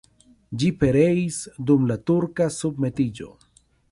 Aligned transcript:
Ĝi 0.61 0.69
pereis 0.83 1.37
dum 1.69 1.85
la 1.93 1.99
turka 2.11 2.49
submetiĝo. 2.57 3.29